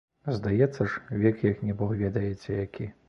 [0.37, 2.91] Здаецца ж, век як не бог ведаеце які.